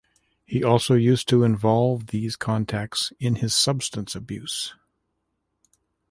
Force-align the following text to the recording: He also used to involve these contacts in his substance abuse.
He 0.47 0.63
also 0.63 0.95
used 0.95 1.27
to 1.29 1.43
involve 1.43 2.07
these 2.07 2.35
contacts 2.35 3.13
in 3.19 3.35
his 3.35 3.53
substance 3.53 4.15
abuse. 4.15 4.73